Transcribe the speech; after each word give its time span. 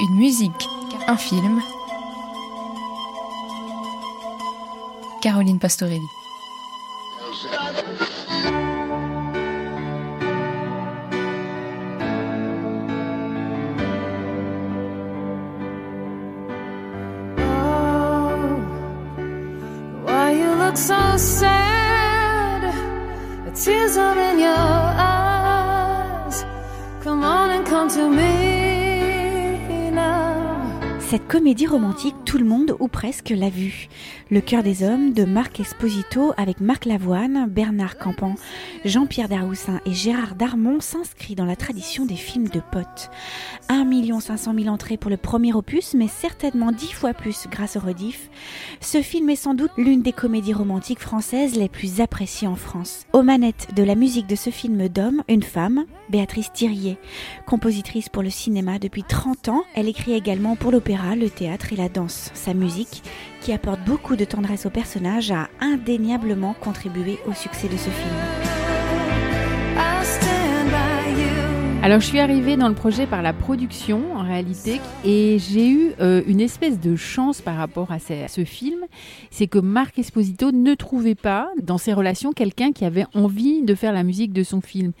Une 0.00 0.14
musique, 0.14 0.68
un 1.06 1.16
film. 1.16 1.60
Caroline 5.20 5.58
Pastorelli. 5.58 6.08
Look 20.68 20.76
so 20.76 21.16
sad? 21.16 22.60
The 23.46 23.52
tears 23.52 23.96
are 23.96 24.18
in 24.18 24.38
your 24.38 24.50
eyes. 24.54 26.44
Come 27.02 27.24
on 27.24 27.50
and 27.52 27.66
come 27.66 27.88
to 27.88 28.10
me. 28.10 28.37
Cette 31.10 31.26
comédie 31.26 31.66
romantique, 31.66 32.16
tout 32.26 32.36
le 32.36 32.44
monde, 32.44 32.76
ou 32.80 32.86
presque, 32.86 33.30
l'a 33.30 33.48
vue. 33.48 33.88
Le 34.30 34.42
cœur 34.42 34.62
des 34.62 34.82
hommes 34.82 35.14
de 35.14 35.24
Marc 35.24 35.58
Esposito 35.58 36.34
avec 36.36 36.60
Marc 36.60 36.84
Lavoine, 36.84 37.46
Bernard 37.48 37.96
Campan, 37.96 38.34
Jean-Pierre 38.84 39.30
Daroussin 39.30 39.80
et 39.86 39.94
Gérard 39.94 40.34
Darmon 40.34 40.80
s'inscrit 40.80 41.34
dans 41.34 41.46
la 41.46 41.56
tradition 41.56 42.04
des 42.04 42.14
films 42.14 42.48
de 42.48 42.60
potes. 42.60 43.08
1 43.70 44.20
500 44.20 44.52
000 44.54 44.68
entrées 44.68 44.98
pour 44.98 45.10
le 45.10 45.16
premier 45.16 45.54
opus, 45.54 45.94
mais 45.94 46.08
certainement 46.08 46.72
10 46.72 46.92
fois 46.92 47.14
plus 47.14 47.48
grâce 47.50 47.76
au 47.76 47.80
rediff. 47.80 48.28
Ce 48.82 49.00
film 49.00 49.30
est 49.30 49.36
sans 49.36 49.54
doute 49.54 49.70
l'une 49.78 50.02
des 50.02 50.12
comédies 50.12 50.52
romantiques 50.52 51.00
françaises 51.00 51.56
les 51.56 51.70
plus 51.70 52.02
appréciées 52.02 52.48
en 52.48 52.54
France. 52.54 53.06
Aux 53.14 53.22
manettes 53.22 53.68
de 53.74 53.82
la 53.82 53.94
musique 53.94 54.26
de 54.26 54.36
ce 54.36 54.50
film 54.50 54.88
d'homme, 54.88 55.22
une 55.30 55.42
femme, 55.42 55.86
Béatrice 56.10 56.52
Thirier. 56.52 56.98
Compositrice 57.46 58.10
pour 58.10 58.22
le 58.22 58.28
cinéma 58.28 58.78
depuis 58.78 59.04
30 59.04 59.48
ans, 59.48 59.62
elle 59.74 59.88
écrit 59.88 60.12
également 60.12 60.54
pour 60.54 60.70
l'opéra, 60.70 60.97
le 61.16 61.30
théâtre 61.30 61.72
et 61.72 61.76
la 61.76 61.88
danse. 61.88 62.30
Sa 62.34 62.54
musique, 62.54 63.02
qui 63.40 63.52
apporte 63.52 63.80
beaucoup 63.86 64.16
de 64.16 64.24
tendresse 64.24 64.66
au 64.66 64.70
personnage, 64.70 65.30
a 65.30 65.48
indéniablement 65.60 66.54
contribué 66.54 67.18
au 67.26 67.32
succès 67.32 67.68
de 67.68 67.76
ce 67.76 67.90
film. 67.90 68.14
Alors, 71.80 72.00
je 72.00 72.06
suis 72.06 72.18
arrivée 72.18 72.56
dans 72.56 72.68
le 72.68 72.74
projet 72.74 73.06
par 73.06 73.22
la 73.22 73.32
production, 73.32 74.12
en 74.14 74.22
réalité, 74.22 74.80
et 75.04 75.38
j'ai 75.38 75.70
eu 75.70 75.92
euh, 76.00 76.22
une 76.26 76.40
espèce 76.40 76.80
de 76.80 76.96
chance 76.96 77.40
par 77.40 77.56
rapport 77.56 77.92
à 77.92 77.98
ce 78.00 78.44
film. 78.44 78.80
C'est 79.30 79.46
que 79.46 79.58
Marc 79.60 79.98
Esposito 79.98 80.50
ne 80.50 80.74
trouvait 80.74 81.14
pas, 81.14 81.48
dans 81.62 81.78
ses 81.78 81.92
relations, 81.92 82.32
quelqu'un 82.32 82.72
qui 82.72 82.84
avait 82.84 83.06
envie 83.14 83.62
de 83.62 83.74
faire 83.74 83.92
la 83.92 84.02
musique 84.02 84.32
de 84.32 84.42
son 84.42 84.60
film. 84.60 84.92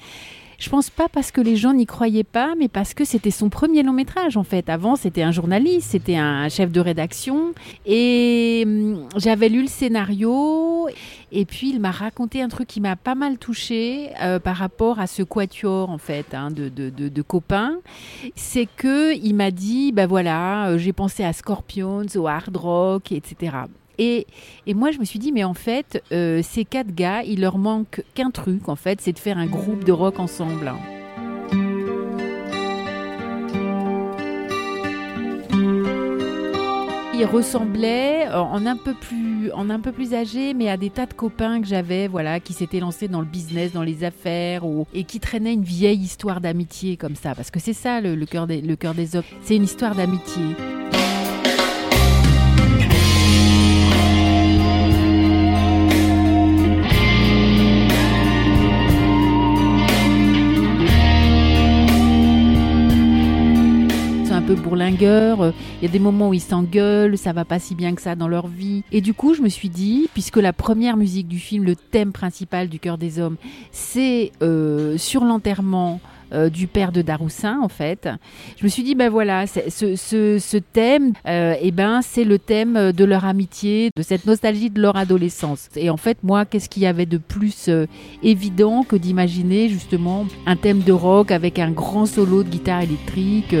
Je 0.58 0.68
pense 0.70 0.90
pas 0.90 1.08
parce 1.08 1.30
que 1.30 1.40
les 1.40 1.56
gens 1.56 1.72
n'y 1.72 1.86
croyaient 1.86 2.24
pas, 2.24 2.54
mais 2.58 2.66
parce 2.68 2.92
que 2.92 3.04
c'était 3.04 3.30
son 3.30 3.48
premier 3.48 3.84
long 3.84 3.92
métrage 3.92 4.36
en 4.36 4.42
fait. 4.42 4.68
Avant, 4.68 4.96
c'était 4.96 5.22
un 5.22 5.30
journaliste, 5.30 5.90
c'était 5.90 6.16
un 6.16 6.48
chef 6.48 6.72
de 6.72 6.80
rédaction, 6.80 7.54
et 7.86 8.64
hum, 8.66 9.08
j'avais 9.16 9.48
lu 9.48 9.62
le 9.62 9.68
scénario, 9.68 10.88
et 11.30 11.44
puis 11.44 11.70
il 11.70 11.80
m'a 11.80 11.92
raconté 11.92 12.42
un 12.42 12.48
truc 12.48 12.66
qui 12.66 12.80
m'a 12.80 12.96
pas 12.96 13.14
mal 13.14 13.38
touché 13.38 14.10
par 14.42 14.56
rapport 14.56 14.98
à 14.98 15.06
ce 15.06 15.22
quatuor 15.22 15.90
en 15.90 15.98
fait 15.98 16.34
hein, 16.34 16.50
de, 16.50 16.68
de, 16.68 16.90
de, 16.90 17.22
copains. 17.22 17.78
C'est 18.34 18.66
que 18.66 19.14
il 19.16 19.34
m'a 19.34 19.50
dit, 19.50 19.92
bah 19.92 20.06
voilà, 20.06 20.70
euh, 20.70 20.78
j'ai 20.78 20.92
pensé 20.92 21.24
à 21.24 21.32
Scorpions, 21.32 22.06
au 22.16 22.26
hard 22.26 22.56
rock, 22.56 23.12
etc. 23.12 23.52
Et, 23.98 24.26
moi, 24.74 24.90
je 24.90 24.98
me 24.98 25.04
suis 25.04 25.18
dit, 25.18 25.32
mais 25.32 25.44
en 25.44 25.54
fait, 25.54 26.02
euh, 26.12 26.40
ces 26.42 26.64
quatre 26.64 26.94
gars, 26.94 27.22
il 27.22 27.40
leur 27.40 27.58
manque 27.58 28.02
qu'un 28.14 28.30
truc, 28.30 28.68
en 28.68 28.76
fait, 28.76 29.00
c'est 29.00 29.12
de 29.12 29.18
faire 29.18 29.38
un 29.38 29.46
groupe 29.46 29.84
de 29.84 29.92
rock 29.92 30.20
ensemble. 30.20 30.72
Il 37.14 37.24
ressemblait 37.24 38.28
euh, 38.28 38.38
en 38.38 38.64
un 38.64 38.76
peu 38.76 38.94
plus 38.94 39.50
en 39.52 39.70
un 39.70 39.80
peu 39.80 39.90
plus 39.90 40.14
âgé 40.14 40.54
mais 40.54 40.68
à 40.68 40.76
des 40.76 40.88
tas 40.88 41.06
de 41.06 41.14
copains 41.14 41.60
que 41.60 41.66
j'avais 41.66 42.06
voilà 42.06 42.38
qui 42.38 42.52
s'étaient 42.52 42.78
lancés 42.78 43.08
dans 43.08 43.20
le 43.20 43.26
business 43.26 43.72
dans 43.72 43.82
les 43.82 44.04
affaires 44.04 44.62
et 44.94 45.02
qui 45.02 45.18
traînaient 45.18 45.54
une 45.54 45.64
vieille 45.64 45.98
histoire 45.98 46.40
d'amitié 46.40 46.96
comme 46.96 47.16
ça. 47.16 47.34
Parce 47.34 47.50
que 47.50 47.58
c'est 47.58 47.72
ça 47.72 48.00
le, 48.00 48.14
le 48.14 48.26
cœur 48.26 48.46
des 48.46 48.60
le 48.60 48.76
cœur 48.76 48.94
des 48.94 49.16
hommes. 49.16 49.24
C'est 49.42 49.56
une 49.56 49.64
histoire 49.64 49.96
d'amitié 49.96 50.44
euh, 64.80 65.52
Il 65.80 65.84
y 65.84 65.88
a 65.88 65.92
des 65.92 65.98
moments 65.98 66.28
où 66.30 66.34
ils 66.34 66.40
s'engueulent, 66.40 67.18
ça 67.18 67.32
va 67.32 67.44
pas 67.44 67.58
si 67.58 67.74
bien 67.74 67.94
que 67.94 68.02
ça 68.02 68.14
dans 68.14 68.28
leur 68.28 68.46
vie. 68.48 68.82
Et 68.92 69.00
du 69.00 69.14
coup, 69.14 69.34
je 69.34 69.42
me 69.42 69.48
suis 69.48 69.68
dit, 69.68 70.08
puisque 70.12 70.36
la 70.36 70.52
première 70.52 70.96
musique 70.96 71.28
du 71.28 71.38
film, 71.38 71.64
le 71.64 71.76
thème 71.76 72.12
principal 72.12 72.68
du 72.68 72.78
cœur 72.78 72.98
des 72.98 73.18
hommes, 73.18 73.36
c'est 73.72 74.32
euh, 74.42 74.96
sur 74.98 75.24
l'enterrement. 75.24 76.00
euh, 76.32 76.50
du 76.50 76.66
père 76.66 76.92
de 76.92 77.00
Daroussin 77.00 77.58
en 77.62 77.70
fait. 77.70 78.06
Je 78.58 78.64
me 78.64 78.68
suis 78.68 78.82
dit 78.82 78.94
ben 78.94 79.08
voilà, 79.08 79.46
ce, 79.46 80.58
thème, 80.58 81.14
euh, 81.26 81.54
eh 81.58 81.70
ben 81.70 82.02
c'est 82.02 82.24
le 82.24 82.38
thème 82.38 82.92
de 82.92 83.04
leur 83.04 83.24
amitié, 83.24 83.90
de 83.96 84.02
cette 84.02 84.26
nostalgie 84.26 84.68
de 84.68 84.78
leur 84.78 84.96
adolescence. 84.96 85.70
Et 85.74 85.88
en 85.88 85.96
fait 85.96 86.18
moi, 86.22 86.44
qu'est-ce 86.44 86.68
qu'il 86.68 86.82
y 86.82 86.86
avait 86.86 87.06
de 87.06 87.16
plus 87.16 87.70
évident 88.22 88.84
que 88.84 88.96
d'imaginer 88.96 89.70
justement 89.70 90.26
un 90.44 90.56
thème 90.56 90.80
de 90.80 90.92
rock 90.92 91.30
avec 91.30 91.58
un 91.58 91.70
grand 91.70 92.04
solo 92.04 92.42
de 92.42 92.50
guitare 92.50 92.82
électrique. 92.82 93.54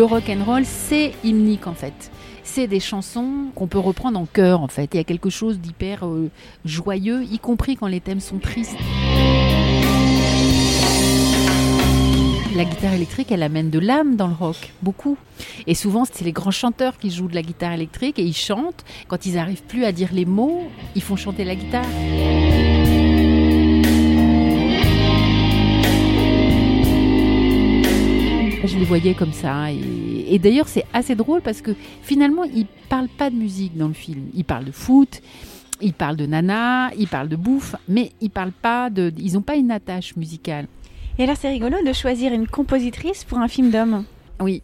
Le 0.00 0.06
rock 0.06 0.30
and 0.30 0.44
roll, 0.46 0.64
c'est 0.64 1.12
hymnique 1.24 1.66
en 1.66 1.74
fait. 1.74 2.10
C'est 2.42 2.66
des 2.66 2.80
chansons 2.80 3.50
qu'on 3.54 3.66
peut 3.66 3.78
reprendre 3.78 4.18
en 4.18 4.24
chœur 4.24 4.62
en 4.62 4.68
fait. 4.68 4.88
Il 4.94 4.96
y 4.96 5.00
a 5.00 5.04
quelque 5.04 5.28
chose 5.28 5.58
d'hyper 5.58 6.06
euh, 6.06 6.30
joyeux, 6.64 7.22
y 7.24 7.38
compris 7.38 7.76
quand 7.76 7.86
les 7.86 8.00
thèmes 8.00 8.20
sont 8.20 8.38
tristes. 8.38 8.78
La 12.56 12.64
guitare 12.64 12.94
électrique, 12.94 13.30
elle 13.30 13.42
amène 13.42 13.68
de 13.68 13.78
l'âme 13.78 14.16
dans 14.16 14.28
le 14.28 14.32
rock, 14.32 14.72
beaucoup. 14.80 15.18
Et 15.66 15.74
souvent, 15.74 16.06
c'est 16.10 16.24
les 16.24 16.32
grands 16.32 16.50
chanteurs 16.50 16.96
qui 16.96 17.10
jouent 17.10 17.28
de 17.28 17.34
la 17.34 17.42
guitare 17.42 17.72
électrique 17.72 18.18
et 18.18 18.24
ils 18.24 18.34
chantent. 18.34 18.86
Quand 19.06 19.26
ils 19.26 19.34
n'arrivent 19.34 19.64
plus 19.64 19.84
à 19.84 19.92
dire 19.92 20.08
les 20.14 20.24
mots, 20.24 20.62
ils 20.94 21.02
font 21.02 21.16
chanter 21.16 21.44
la 21.44 21.56
guitare. 21.56 21.84
Je 28.64 28.76
les 28.78 28.84
voyais 28.84 29.14
comme 29.14 29.32
ça. 29.32 29.72
Et, 29.72 30.34
et 30.34 30.38
d'ailleurs, 30.38 30.68
c'est 30.68 30.84
assez 30.92 31.14
drôle 31.14 31.40
parce 31.40 31.60
que 31.62 31.72
finalement, 32.02 32.44
ils 32.44 32.66
parlent 32.88 33.08
pas 33.08 33.30
de 33.30 33.34
musique 33.36 33.76
dans 33.76 33.88
le 33.88 33.94
film. 33.94 34.26
Ils 34.34 34.44
parlent 34.44 34.64
de 34.66 34.70
foot, 34.72 35.22
ils 35.80 35.94
parlent 35.94 36.16
de 36.16 36.26
nana, 36.26 36.90
ils 36.98 37.08
parlent 37.08 37.28
de 37.28 37.36
bouffe, 37.36 37.74
mais 37.88 38.12
ils 38.20 38.30
parlent 38.30 38.52
pas 38.52 38.90
de. 38.90 39.12
Ils 39.18 39.34
n'ont 39.34 39.42
pas 39.42 39.56
une 39.56 39.70
attache 39.70 40.14
musicale. 40.16 40.66
Et 41.18 41.24
alors 41.24 41.36
c'est 41.36 41.48
rigolo 41.50 41.76
de 41.86 41.92
choisir 41.92 42.32
une 42.32 42.46
compositrice 42.46 43.24
pour 43.24 43.38
un 43.38 43.48
film 43.48 43.70
d'homme. 43.70 44.04
Oui. 44.40 44.62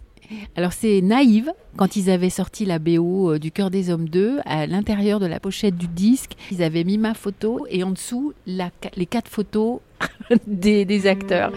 Alors 0.56 0.72
c'est 0.72 1.00
naïve. 1.02 1.50
Quand 1.76 1.96
ils 1.96 2.10
avaient 2.10 2.31
sorti 2.31 2.64
la 2.64 2.78
BO 2.78 3.32
euh, 3.32 3.38
du 3.38 3.50
Cœur 3.52 3.70
des 3.70 3.90
Hommes 3.90 4.08
2, 4.08 4.38
à 4.44 4.66
l'intérieur 4.66 5.20
de 5.20 5.26
la 5.26 5.40
pochette 5.40 5.76
du 5.76 5.87
disque, 5.88 6.32
ils 6.50 6.62
avaient 6.62 6.84
mis 6.84 6.99
ma 6.99 7.14
photo 7.14 7.66
et 7.70 7.82
en 7.84 7.90
dessous 7.90 8.32
la- 8.46 8.70
les 8.96 9.06
quatre 9.06 9.28
photos 9.31 9.81
des, 10.46 10.84
des 10.84 11.06
acteurs. 11.06 11.52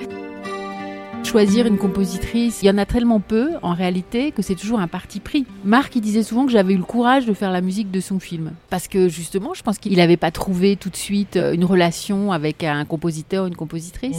Choisir 1.30 1.68
une 1.68 1.78
compositrice, 1.78 2.64
il 2.64 2.66
y 2.66 2.72
en 2.72 2.80
a 2.80 2.88
tellement 2.88 3.20
peu 3.20 3.52
en 3.62 3.76
réalité 3.76 4.32
que 4.32 4.42
c'est 4.42 4.56
toujours 4.56 4.80
un 4.80 4.88
parti 4.88 5.20
pris. 5.20 5.46
Marc, 5.64 5.96
il 5.96 6.02
disait 6.02 6.24
souvent 6.24 6.48
que 6.48 6.52
j'avais 6.52 6.74
eu 6.74 6.78
le 6.78 6.84
courage 6.84 7.28
de 7.28 7.34
faire 7.34 7.52
la 7.52 7.62
musique 7.62 7.92
de 7.92 8.00
son 8.00 8.20
film. 8.20 8.54
Parce 8.72 8.88
que 8.88 9.08
justement, 9.10 9.54
je 9.54 9.62
pense 9.62 9.78
qu'il 9.78 9.96
n'avait 9.98 10.18
pas 10.18 10.32
trouvé 10.32 10.76
tout 10.76 10.90
de 10.90 10.96
suite 10.96 11.38
euh, 11.38 11.54
une 11.54 11.66
relation 11.66 12.32
avec 12.32 12.64
un 12.64 12.84
compositeur 12.84 13.44
ou 13.44 13.48
une 13.48 13.56
compositrice. 13.56 14.18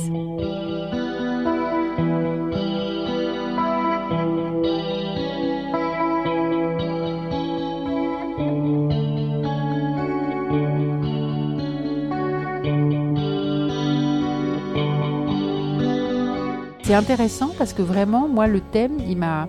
C'est 16.91 16.97
intéressant 16.97 17.51
parce 17.57 17.73
que 17.73 17.83
vraiment, 17.83 18.27
moi, 18.27 18.49
le 18.49 18.61
thème, 18.61 18.99
il 19.07 19.17
m'a, 19.17 19.47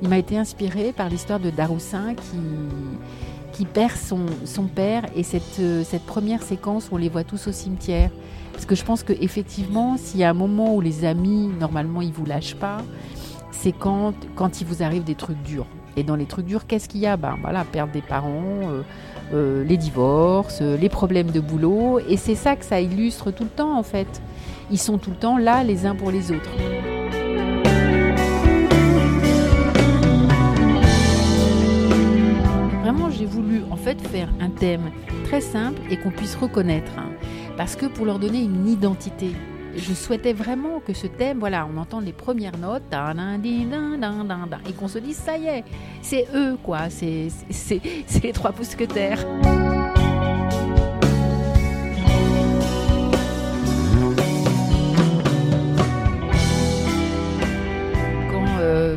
il 0.00 0.08
m'a 0.08 0.16
été 0.16 0.38
inspiré 0.38 0.94
par 0.96 1.10
l'histoire 1.10 1.38
de 1.38 1.50
Daroussin 1.50 2.14
qui, 2.14 2.38
qui 3.52 3.66
perd 3.66 3.94
son, 3.94 4.24
son 4.46 4.62
père 4.62 5.02
et 5.14 5.22
cette, 5.22 5.60
euh, 5.60 5.84
cette 5.84 6.06
première 6.06 6.42
séquence 6.42 6.88
où 6.90 6.94
on 6.94 6.96
les 6.96 7.10
voit 7.10 7.24
tous 7.24 7.46
au 7.46 7.52
cimetière. 7.52 8.10
Parce 8.54 8.64
que 8.64 8.74
je 8.74 8.82
pense 8.84 9.02
qu'effectivement, 9.02 9.98
s'il 9.98 10.20
y 10.20 10.24
a 10.24 10.30
un 10.30 10.32
moment 10.32 10.74
où 10.74 10.80
les 10.80 11.04
amis, 11.04 11.50
normalement, 11.60 12.00
ils 12.00 12.10
vous 12.10 12.24
lâchent 12.24 12.56
pas, 12.56 12.78
c'est 13.50 13.72
quand, 13.72 14.14
quand 14.34 14.62
il 14.62 14.66
vous 14.66 14.82
arrive 14.82 15.04
des 15.04 15.14
trucs 15.14 15.42
durs. 15.42 15.66
Et 15.98 16.04
dans 16.04 16.16
les 16.16 16.24
trucs 16.24 16.46
durs, 16.46 16.66
qu'est-ce 16.66 16.88
qu'il 16.88 17.02
y 17.02 17.06
a? 17.06 17.18
Ben 17.18 17.36
voilà, 17.42 17.64
perdre 17.64 17.92
des 17.92 18.00
parents, 18.00 18.62
euh, 18.62 18.82
euh, 19.34 19.62
les 19.62 19.76
divorces, 19.76 20.62
les 20.62 20.88
problèmes 20.88 21.32
de 21.32 21.40
boulot. 21.40 22.00
Et 22.08 22.16
c'est 22.16 22.34
ça 22.34 22.56
que 22.56 22.64
ça 22.64 22.80
illustre 22.80 23.30
tout 23.30 23.44
le 23.44 23.50
temps 23.50 23.78
en 23.78 23.82
fait. 23.82 24.22
Ils 24.70 24.78
sont 24.78 24.98
tout 24.98 25.10
le 25.10 25.16
temps 25.16 25.38
là 25.38 25.64
les 25.64 25.86
uns 25.86 25.94
pour 25.94 26.10
les 26.10 26.30
autres. 26.30 26.50
Vraiment, 32.90 33.10
j'ai 33.10 33.26
voulu 33.26 33.60
en 33.70 33.76
fait 33.76 34.00
faire 34.00 34.30
un 34.40 34.48
thème 34.48 34.90
très 35.24 35.42
simple 35.42 35.78
et 35.90 35.98
qu'on 35.98 36.10
puisse 36.10 36.34
reconnaître. 36.34 36.90
hein. 36.96 37.10
parce 37.58 37.76
que 37.76 37.84
pour 37.84 38.06
leur 38.06 38.18
donner 38.18 38.42
une 38.42 38.66
identité. 38.66 39.32
Je 39.76 39.92
souhaitais 39.92 40.32
vraiment 40.32 40.80
que 40.80 40.94
ce 40.94 41.06
thème, 41.06 41.38
voilà, 41.38 41.68
on 41.70 41.76
entende 41.76 42.06
les 42.06 42.14
premières 42.14 42.56
notes, 42.56 42.82
et 44.66 44.72
qu'on 44.72 44.88
se 44.88 44.98
dise, 44.98 45.16
ça 45.16 45.36
y 45.36 45.48
est, 45.48 45.64
c'est 46.00 46.28
eux, 46.34 46.56
quoi, 46.62 46.88
c'est 46.88 47.28
les 48.22 48.32
trois 48.32 48.52
mousquetaires. 48.56 49.22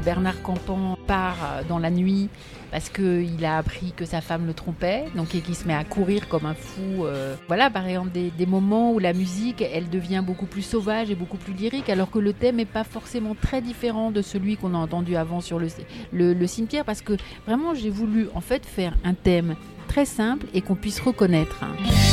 Bernard 0.03 0.42
Campan 0.42 0.98
part 1.07 1.38
euh, 1.44 1.62
dans 1.68 1.80
la 1.80 1.89
nuit 1.89 2.30
parce 2.71 2.89
qu'il 2.89 3.44
a 3.45 3.57
appris 3.57 3.92
que 3.95 4.06
sa 4.06 4.21
femme 4.21 4.48
le 4.48 4.53
trompait, 4.53 5.03
donc 5.15 5.36
et 5.36 5.42
qu'il 5.42 5.56
se 5.56 5.68
met 5.68 5.74
à 5.74 5.83
courir 5.83 6.30
comme 6.30 6.45
un 6.45 6.53
fou. 6.53 7.06
euh, 7.06 7.36
voilà, 7.48 7.69
par 7.69 7.86
exemple, 7.86 8.12
des, 8.12 8.45
moments 8.45 8.94
où 8.94 9.00
la 9.00 9.12
musique, 9.12 9.62
elle 9.62 9.89
devient 9.89 10.24
beaucoup 10.25 10.45
plus 10.45 10.62
sauvage 10.62 11.12
et 11.12 11.15
beaucoup 11.15 11.36
plus 11.38 11.53
lyrique, 11.53 11.89
alors 11.89 12.09
que 12.09 12.19
le 12.19 12.31
thème 12.31 12.56
n'est 12.56 12.65
pas 12.65 12.86
forcément 12.86 13.36
très 13.36 13.62
différent 13.62 14.09
de 14.09 14.21
celui 14.21 14.56
qu'on 14.56 14.74
a 14.74 14.77
entendu 14.77 15.18
avant 15.18 15.42
sur 15.42 15.59
le 15.59 16.48
cimetière, 16.48 16.86
parce 16.86 17.01
que 17.01 17.13
vraiment, 17.45 17.74
j'ai 17.75 17.89
voulu 17.89 18.27
en 18.36 18.42
fait 18.42 18.65
faire 18.65 18.94
un 19.03 19.13
thème 19.13 19.56
très 19.89 20.06
simple 20.06 20.45
et 20.53 20.62
qu'on 20.62 20.75
puisse 20.75 21.01
reconnaître. 21.01 21.59
hein. 21.63 22.11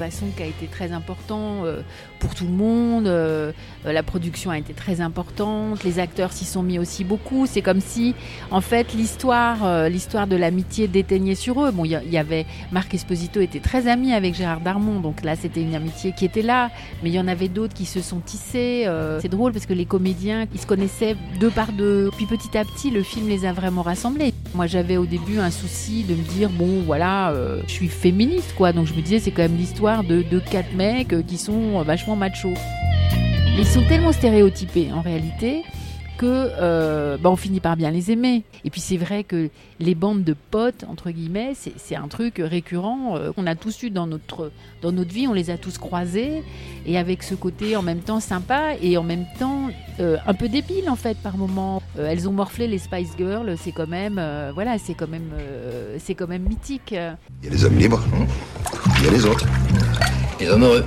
Façon 0.00 0.26
qui 0.34 0.42
a 0.42 0.46
été 0.46 0.66
très 0.66 0.92
important 0.92 1.64
euh, 1.64 1.82
pour 2.20 2.34
tout 2.34 2.46
le 2.46 2.52
monde. 2.52 3.06
euh, 3.06 3.52
euh, 3.86 3.92
la 3.92 4.02
production 4.02 4.50
a 4.50 4.58
été 4.58 4.72
très 4.72 5.00
importante. 5.00 5.84
Les 5.84 5.98
acteurs 5.98 6.32
s'y 6.32 6.46
sont 6.46 6.62
mis 6.62 6.78
aussi 6.78 7.04
beaucoup. 7.04 7.46
C'est 7.46 7.60
comme 7.60 7.80
si, 7.80 8.14
en 8.50 8.62
fait, 8.62 8.94
l'histoire, 8.94 9.88
l'histoire 9.88 10.26
de 10.26 10.36
l'amitié 10.36 10.88
déteignait 10.88 11.34
sur 11.34 11.62
eux. 11.62 11.70
Bon, 11.70 11.84
il 11.84 11.92
y, 11.92 12.18
avait 12.18 12.46
Marc 12.72 12.94
Esposito 12.94 13.40
était 13.40 13.60
très 13.60 13.86
ami 13.88 14.12
avec 14.12 14.34
Gérard 14.34 14.60
Darmon, 14.60 15.00
donc 15.00 15.22
là 15.22 15.36
c'était 15.36 15.62
une 15.62 15.74
amitié 15.74 16.12
qui 16.12 16.24
était 16.24 16.42
là. 16.42 16.70
Mais 17.02 17.10
il 17.10 17.14
y 17.14 17.20
en 17.20 17.28
avait 17.28 17.48
d'autres 17.48 17.74
qui 17.74 17.86
se 17.86 18.00
sont 18.00 18.20
tissés. 18.20 18.86
c'est 19.20 19.28
drôle 19.28 19.52
parce 19.52 19.66
que 19.66 19.74
les 19.74 19.86
comédiens, 19.86 20.46
ils 20.52 20.60
se 20.60 20.66
connaissaient 20.66 21.16
deux 21.38 21.50
par 21.50 21.72
deux. 21.72 22.10
Puis 22.16 22.26
petit 22.26 22.56
à 22.56 22.64
petit, 22.64 22.90
le 22.90 23.02
film 23.02 23.28
les 23.28 23.44
a 23.44 23.52
vraiment 23.52 23.82
rassemblés. 23.82 24.32
Moi, 24.54 24.66
j'avais 24.66 24.96
au 24.96 25.06
début 25.06 25.38
un 25.38 25.50
souci 25.50 26.04
de 26.04 26.14
me 26.14 26.22
dire 26.22 26.50
bon, 26.50 26.82
voilà, 26.86 27.34
je 27.66 27.72
suis 27.72 27.88
féministe, 27.88 28.54
quoi. 28.56 28.72
Donc 28.72 28.86
je 28.86 28.94
me 28.94 29.00
disais 29.00 29.18
c'est 29.18 29.30
quand 29.30 29.42
même 29.42 29.56
l'histoire 29.56 29.89
de, 29.98 30.22
de 30.22 30.38
quatre 30.38 30.72
mecs 30.74 31.12
euh, 31.12 31.22
qui 31.22 31.36
sont 31.36 31.82
vachement 31.82 32.16
machos. 32.16 32.54
Ils 33.58 33.66
sont 33.66 33.82
tellement 33.88 34.12
stéréotypés 34.12 34.90
en 34.92 35.00
réalité 35.00 35.62
que 36.16 36.26
euh, 36.26 37.16
bah, 37.16 37.30
on 37.30 37.36
finit 37.36 37.60
par 37.60 37.76
bien 37.76 37.90
les 37.90 38.10
aimer. 38.10 38.42
Et 38.64 38.70
puis 38.70 38.80
c'est 38.80 38.98
vrai 38.98 39.24
que 39.24 39.48
les 39.78 39.94
bandes 39.94 40.22
de 40.22 40.34
potes, 40.50 40.84
entre 40.86 41.10
guillemets, 41.10 41.52
c'est 41.54 41.96
un 41.96 42.08
truc 42.08 42.42
récurrent 42.44 43.16
euh, 43.16 43.32
qu'on 43.32 43.46
a 43.46 43.54
tous 43.54 43.82
eu 43.82 43.90
dans 43.90 44.06
notre, 44.06 44.52
dans 44.82 44.92
notre 44.92 45.12
vie, 45.12 45.26
on 45.26 45.32
les 45.32 45.48
a 45.48 45.56
tous 45.56 45.78
croisés, 45.78 46.42
et 46.84 46.98
avec 46.98 47.22
ce 47.22 47.34
côté 47.34 47.74
en 47.74 47.82
même 47.82 48.00
temps 48.00 48.20
sympa 48.20 48.74
et 48.82 48.98
en 48.98 49.02
même 49.02 49.24
temps 49.38 49.70
euh, 49.98 50.18
un 50.26 50.34
peu 50.34 50.50
débile 50.50 50.90
en 50.90 50.96
fait 50.96 51.16
par 51.16 51.38
moment. 51.38 51.82
Euh, 51.98 52.10
elles 52.10 52.28
ont 52.28 52.32
morflé 52.32 52.66
les 52.66 52.78
Spice 52.78 53.12
Girls, 53.16 53.56
c'est 53.58 53.72
quand 53.72 53.88
même, 53.88 54.18
euh, 54.18 54.52
voilà, 54.54 54.76
quand 54.98 55.08
même, 55.08 55.30
euh, 55.38 55.96
c'est 55.98 56.14
quand 56.14 56.28
même 56.28 56.42
mythique. 56.42 56.92
Il 56.92 57.44
y 57.44 57.48
a 57.48 57.50
les 57.50 57.64
hommes 57.64 57.78
libres, 57.78 58.04
hein. 58.14 58.26
Il 59.00 59.06
y 59.06 59.08
a 59.08 59.12
les 59.12 59.24
autres. 59.24 59.46
Les 60.38 60.48
hommes 60.48 60.62
heureux. 60.62 60.84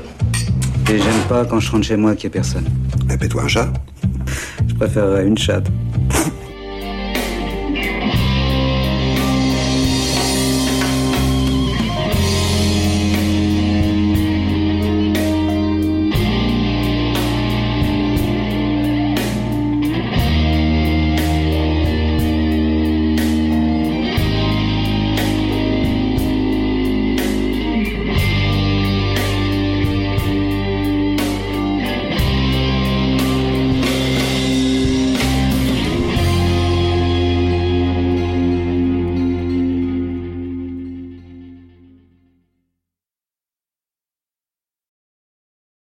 Et 0.90 0.98
j'aime 0.98 1.22
pas 1.28 1.46
quand 1.46 1.60
je 1.60 1.72
rentre 1.72 1.86
chez 1.86 1.96
moi 1.96 2.16
qu'il 2.16 2.26
y 2.26 2.28
a 2.28 2.30
personne. 2.30 2.66
Mais 3.08 3.18
paie-toi 3.18 3.44
un 3.44 3.48
chat. 3.48 3.74
Je 4.68 4.74
préférerais 4.76 5.26
une 5.26 5.38
chatte. 5.38 5.68